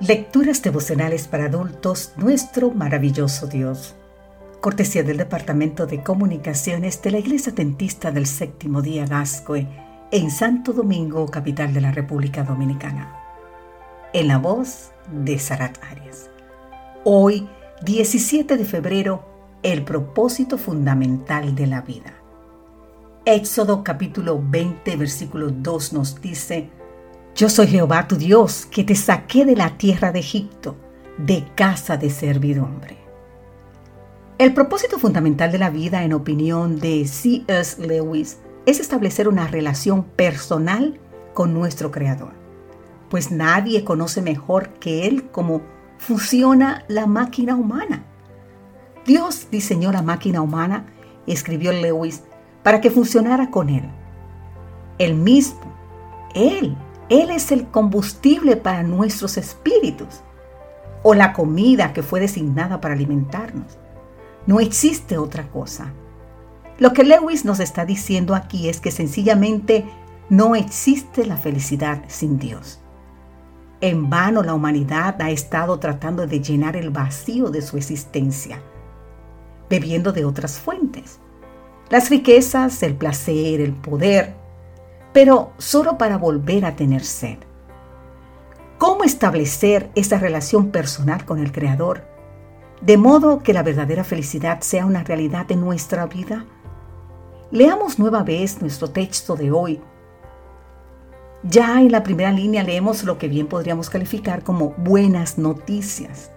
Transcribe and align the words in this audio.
Lecturas 0.00 0.62
devocionales 0.62 1.26
para 1.26 1.46
adultos, 1.46 2.12
nuestro 2.16 2.70
maravilloso 2.70 3.48
Dios. 3.48 3.96
Cortesía 4.60 5.02
del 5.02 5.16
Departamento 5.16 5.86
de 5.86 6.04
Comunicaciones 6.04 7.02
de 7.02 7.10
la 7.10 7.18
Iglesia 7.18 7.52
Tentista 7.52 8.12
del 8.12 8.26
Séptimo 8.26 8.80
Día 8.80 9.06
Gascue, 9.06 9.66
en 10.12 10.30
Santo 10.30 10.72
Domingo, 10.72 11.26
capital 11.26 11.74
de 11.74 11.80
la 11.80 11.90
República 11.90 12.44
Dominicana. 12.44 13.12
En 14.12 14.28
la 14.28 14.38
voz 14.38 14.92
de 15.10 15.36
Sarat 15.40 15.82
Arias. 15.82 16.30
Hoy, 17.02 17.48
17 17.82 18.56
de 18.56 18.64
febrero, 18.64 19.24
el 19.64 19.82
propósito 19.82 20.58
fundamental 20.58 21.56
de 21.56 21.66
la 21.66 21.80
vida. 21.80 22.14
Éxodo 23.24 23.82
capítulo 23.82 24.40
20, 24.40 24.94
versículo 24.96 25.50
2 25.50 25.92
nos 25.92 26.20
dice, 26.20 26.70
yo 27.38 27.48
soy 27.48 27.68
Jehová 27.68 28.08
tu 28.08 28.16
Dios, 28.16 28.66
que 28.66 28.82
te 28.82 28.96
saqué 28.96 29.44
de 29.44 29.54
la 29.54 29.78
tierra 29.78 30.10
de 30.10 30.18
Egipto, 30.18 30.74
de 31.18 31.46
casa 31.54 31.96
de 31.96 32.10
servidumbre. 32.10 32.98
El 34.38 34.52
propósito 34.52 34.98
fundamental 34.98 35.52
de 35.52 35.58
la 35.58 35.70
vida, 35.70 36.02
en 36.02 36.14
opinión 36.14 36.80
de 36.80 37.06
C.S. 37.06 37.80
Lewis, 37.86 38.38
es 38.66 38.80
establecer 38.80 39.28
una 39.28 39.46
relación 39.46 40.02
personal 40.02 40.98
con 41.32 41.54
nuestro 41.54 41.92
Creador, 41.92 42.32
pues 43.08 43.30
nadie 43.30 43.84
conoce 43.84 44.20
mejor 44.20 44.70
que 44.80 45.06
Él 45.06 45.30
cómo 45.30 45.62
funciona 45.96 46.84
la 46.88 47.06
máquina 47.06 47.54
humana. 47.54 48.04
Dios 49.06 49.46
diseñó 49.48 49.92
la 49.92 50.02
máquina 50.02 50.42
humana, 50.42 50.86
escribió 51.28 51.70
Lewis, 51.70 52.24
para 52.64 52.80
que 52.80 52.90
funcionara 52.90 53.48
con 53.52 53.68
Él. 53.68 53.88
Él 54.98 55.14
mismo, 55.14 55.72
Él 56.34 56.76
él 57.08 57.30
es 57.30 57.52
el 57.52 57.68
combustible 57.68 58.56
para 58.56 58.82
nuestros 58.82 59.36
espíritus 59.36 60.20
o 61.02 61.14
la 61.14 61.32
comida 61.32 61.92
que 61.92 62.02
fue 62.02 62.20
designada 62.20 62.80
para 62.80 62.94
alimentarnos. 62.94 63.78
No 64.46 64.60
existe 64.60 65.18
otra 65.18 65.48
cosa. 65.48 65.92
Lo 66.78 66.92
que 66.92 67.04
Lewis 67.04 67.44
nos 67.44 67.60
está 67.60 67.84
diciendo 67.84 68.34
aquí 68.34 68.68
es 68.68 68.80
que 68.80 68.90
sencillamente 68.90 69.84
no 70.28 70.54
existe 70.54 71.26
la 71.26 71.36
felicidad 71.36 72.04
sin 72.08 72.38
Dios. 72.38 72.80
En 73.80 74.10
vano 74.10 74.42
la 74.42 74.54
humanidad 74.54 75.20
ha 75.22 75.30
estado 75.30 75.78
tratando 75.78 76.26
de 76.26 76.40
llenar 76.40 76.76
el 76.76 76.90
vacío 76.90 77.50
de 77.50 77.62
su 77.62 77.76
existencia, 77.76 78.60
bebiendo 79.70 80.12
de 80.12 80.24
otras 80.24 80.58
fuentes. 80.58 81.20
Las 81.88 82.10
riquezas, 82.10 82.82
el 82.82 82.94
placer, 82.94 83.60
el 83.60 83.72
poder, 83.72 84.34
pero 85.12 85.52
solo 85.58 85.98
para 85.98 86.18
volver 86.18 86.64
a 86.64 86.76
tener 86.76 87.04
sed. 87.04 87.38
¿Cómo 88.78 89.02
establecer 89.02 89.90
esa 89.96 90.18
relación 90.18 90.70
personal 90.70 91.24
con 91.24 91.40
el 91.40 91.50
Creador? 91.50 92.04
De 92.80 92.96
modo 92.96 93.42
que 93.42 93.52
la 93.52 93.64
verdadera 93.64 94.04
felicidad 94.04 94.60
sea 94.60 94.86
una 94.86 95.02
realidad 95.02 95.50
en 95.50 95.60
nuestra 95.60 96.06
vida. 96.06 96.44
Leamos 97.50 97.98
nueva 97.98 98.22
vez 98.22 98.62
nuestro 98.62 98.90
texto 98.90 99.34
de 99.34 99.50
hoy. 99.50 99.80
Ya 101.42 101.80
en 101.80 101.90
la 101.90 102.04
primera 102.04 102.30
línea 102.30 102.62
leemos 102.62 103.02
lo 103.02 103.18
que 103.18 103.26
bien 103.26 103.48
podríamos 103.48 103.90
calificar 103.90 104.44
como 104.44 104.74
buenas 104.76 105.38
noticias. 105.38 106.30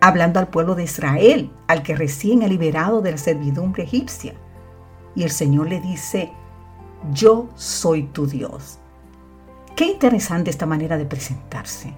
Hablando 0.00 0.40
al 0.40 0.48
pueblo 0.48 0.74
de 0.74 0.84
Israel, 0.84 1.52
al 1.68 1.82
que 1.84 1.94
recién 1.94 2.42
ha 2.42 2.48
liberado 2.48 3.02
de 3.02 3.12
la 3.12 3.18
servidumbre 3.18 3.84
egipcia. 3.84 4.34
Y 5.14 5.22
el 5.22 5.30
Señor 5.30 5.68
le 5.68 5.80
dice, 5.80 6.32
yo 7.12 7.48
soy 7.56 8.04
tu 8.04 8.26
Dios. 8.26 8.78
Qué 9.74 9.84
interesante 9.86 10.50
esta 10.50 10.66
manera 10.66 10.96
de 10.96 11.04
presentarse. 11.04 11.94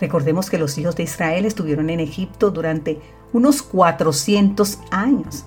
Recordemos 0.00 0.50
que 0.50 0.58
los 0.58 0.76
hijos 0.78 0.96
de 0.96 1.04
Israel 1.04 1.44
estuvieron 1.44 1.90
en 1.90 2.00
Egipto 2.00 2.50
durante 2.50 3.00
unos 3.32 3.62
400 3.62 4.78
años. 4.90 5.44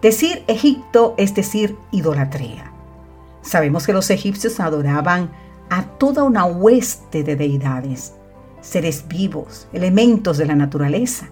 Decir 0.00 0.44
Egipto 0.46 1.14
es 1.16 1.34
decir 1.34 1.76
idolatría. 1.90 2.72
Sabemos 3.42 3.86
que 3.86 3.92
los 3.92 4.10
egipcios 4.10 4.60
adoraban 4.60 5.30
a 5.70 5.84
toda 5.84 6.24
una 6.24 6.44
hueste 6.44 7.22
de 7.22 7.36
deidades, 7.36 8.14
seres 8.60 9.06
vivos, 9.08 9.68
elementos 9.72 10.38
de 10.38 10.46
la 10.46 10.54
naturaleza, 10.54 11.30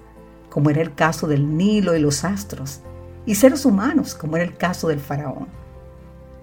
como 0.48 0.70
era 0.70 0.82
el 0.82 0.94
caso 0.94 1.26
del 1.26 1.56
Nilo 1.56 1.94
y 1.94 2.00
los 2.00 2.24
astros, 2.24 2.80
y 3.26 3.34
seres 3.34 3.64
humanos, 3.64 4.14
como 4.14 4.36
era 4.36 4.44
el 4.44 4.56
caso 4.56 4.88
del 4.88 4.98
faraón. 4.98 5.59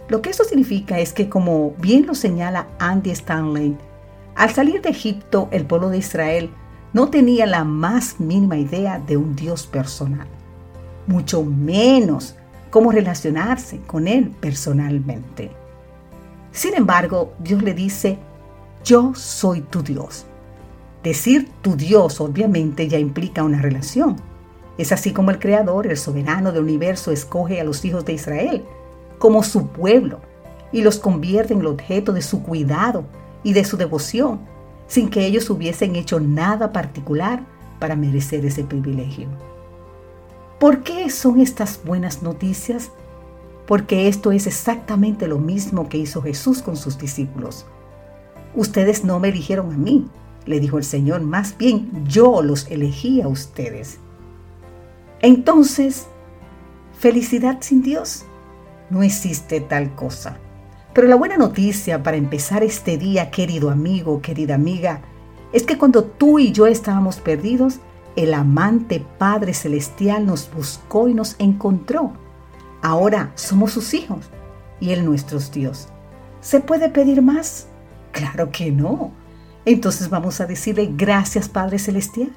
Lo 0.09 0.21
que 0.21 0.29
esto 0.29 0.45
significa 0.45 0.99
es 0.99 1.11
que, 1.11 1.27
como 1.27 1.71
bien 1.79 2.05
lo 2.05 2.15
señala 2.15 2.67
Andy 2.79 3.11
Stanley, 3.11 3.77
al 4.35 4.49
salir 4.51 4.81
de 4.81 4.89
Egipto 4.89 5.49
el 5.51 5.65
pueblo 5.65 5.89
de 5.89 5.97
Israel 5.97 6.49
no 6.93 7.09
tenía 7.09 7.45
la 7.45 7.63
más 7.65 8.19
mínima 8.19 8.57
idea 8.57 8.99
de 8.99 9.17
un 9.17 9.35
Dios 9.35 9.67
personal, 9.67 10.27
mucho 11.07 11.43
menos 11.43 12.35
cómo 12.69 12.91
relacionarse 12.91 13.81
con 13.81 14.07
Él 14.07 14.31
personalmente. 14.39 15.51
Sin 16.51 16.73
embargo, 16.73 17.33
Dios 17.39 17.61
le 17.61 17.73
dice, 17.73 18.17
yo 18.85 19.13
soy 19.13 19.61
tu 19.61 19.83
Dios. 19.83 20.25
Decir 21.03 21.49
tu 21.61 21.75
Dios 21.75 22.21
obviamente 22.21 22.87
ya 22.87 22.97
implica 22.97 23.43
una 23.43 23.61
relación. 23.61 24.15
Es 24.77 24.91
así 24.91 25.11
como 25.11 25.31
el 25.31 25.39
Creador, 25.39 25.87
el 25.87 25.97
soberano 25.97 26.51
del 26.51 26.63
universo, 26.63 27.11
escoge 27.11 27.59
a 27.59 27.63
los 27.63 27.83
hijos 27.83 28.05
de 28.05 28.13
Israel 28.13 28.63
como 29.17 29.43
su 29.43 29.67
pueblo 29.67 30.19
y 30.71 30.81
los 30.81 30.99
convierte 30.99 31.53
en 31.53 31.61
el 31.61 31.67
objeto 31.67 32.13
de 32.13 32.21
su 32.21 32.43
cuidado 32.43 33.05
y 33.43 33.53
de 33.53 33.63
su 33.63 33.77
devoción, 33.77 34.41
sin 34.87 35.09
que 35.09 35.25
ellos 35.25 35.49
hubiesen 35.49 35.95
hecho 35.95 36.19
nada 36.19 36.71
particular 36.71 37.43
para 37.79 37.95
merecer 37.95 38.45
ese 38.45 38.63
privilegio. 38.63 39.27
¿Por 40.59 40.83
qué 40.83 41.09
son 41.09 41.39
estas 41.39 41.81
buenas 41.83 42.23
noticias? 42.23 42.91
Porque 43.67 44.07
esto 44.07 44.31
es 44.31 44.47
exactamente 44.47 45.27
lo 45.27 45.37
mismo 45.37 45.87
que 45.87 45.97
hizo 45.97 46.21
Jesús 46.21 46.61
con 46.61 46.75
sus 46.75 46.97
discípulos. 46.97 47.65
Ustedes 48.55 49.03
no 49.03 49.19
me 49.19 49.29
eligieron 49.29 49.71
a 49.71 49.77
mí, 49.77 50.07
le 50.45 50.59
dijo 50.59 50.77
el 50.77 50.83
Señor, 50.83 51.21
más 51.21 51.57
bien 51.57 52.05
yo 52.07 52.41
los 52.41 52.65
elegí 52.71 53.21
a 53.21 53.27
ustedes. 53.27 53.99
Entonces, 55.21 56.07
¿felicidad 56.97 57.57
sin 57.61 57.83
Dios? 57.83 58.25
No 58.89 59.03
existe 59.03 59.61
tal 59.61 59.93
cosa. 59.95 60.37
Pero 60.93 61.07
la 61.07 61.15
buena 61.15 61.37
noticia 61.37 62.01
para 62.01 62.17
empezar 62.17 62.63
este 62.63 62.97
día, 62.97 63.29
querido 63.29 63.69
amigo, 63.69 64.21
querida 64.21 64.55
amiga, 64.55 65.01
es 65.53 65.63
que 65.63 65.77
cuando 65.77 66.03
tú 66.03 66.39
y 66.39 66.51
yo 66.51 66.65
estábamos 66.65 67.17
perdidos, 67.17 67.79
el 68.15 68.33
amante 68.33 69.05
Padre 69.17 69.53
Celestial 69.53 70.25
nos 70.25 70.51
buscó 70.51 71.07
y 71.07 71.13
nos 71.13 71.35
encontró. 71.39 72.13
Ahora 72.81 73.31
somos 73.35 73.71
sus 73.71 73.93
hijos 73.93 74.29
y 74.79 74.91
Él 74.91 75.05
nuestro 75.05 75.39
Dios. 75.39 75.89
¿Se 76.41 76.59
puede 76.59 76.89
pedir 76.89 77.21
más? 77.21 77.67
Claro 78.11 78.49
que 78.51 78.71
no. 78.71 79.11
Entonces 79.65 80.09
vamos 80.09 80.41
a 80.41 80.45
decirle 80.45 80.91
gracias 80.95 81.49
Padre 81.49 81.77
Celestial, 81.77 82.31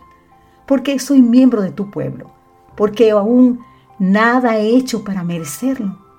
porque 0.66 0.98
soy 0.98 1.22
miembro 1.22 1.62
de 1.62 1.70
tu 1.70 1.90
pueblo, 1.90 2.30
porque 2.76 3.10
aún 3.10 3.60
nada 3.98 4.58
he 4.58 4.76
hecho 4.76 5.04
para 5.04 5.24
merecerlo 5.24 6.09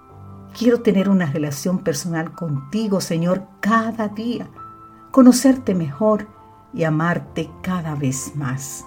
Quiero 0.58 0.82
tener 0.82 1.10
una 1.10 1.26
relación 1.26 1.80
personal 1.80 2.34
contigo, 2.34 3.02
Señor, 3.02 3.48
cada 3.62 4.10
día, 4.10 4.50
conocerte 5.12 5.74
mejor 5.74 6.28
y 6.74 6.84
amarte 6.84 7.50
cada 7.62 7.96
vez 7.96 8.36
más. 8.36 8.86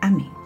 Amén. 0.00 0.41